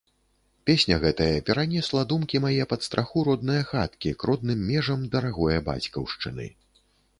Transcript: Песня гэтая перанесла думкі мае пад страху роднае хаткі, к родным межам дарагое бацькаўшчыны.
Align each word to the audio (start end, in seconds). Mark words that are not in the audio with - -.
Песня 0.69 0.95
гэтая 1.03 1.35
перанесла 1.49 2.01
думкі 2.13 2.41
мае 2.47 2.63
пад 2.71 2.81
страху 2.87 3.25
роднае 3.29 3.59
хаткі, 3.73 4.15
к 4.23 4.33
родным 4.33 4.67
межам 4.73 5.07
дарагое 5.15 5.57
бацькаўшчыны. 5.71 6.53